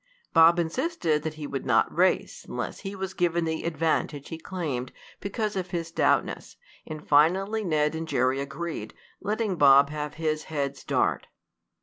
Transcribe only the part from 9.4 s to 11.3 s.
Bob have his "head start."